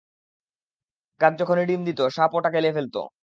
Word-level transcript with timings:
কাক 1.21 1.33
যখনই 1.41 1.65
ডিম 1.65 1.81
দিত, 1.87 1.99
সাপ 2.15 2.31
ওটা 2.37 2.49
গিলে 2.55 2.69
ফেলতো। 2.73 3.01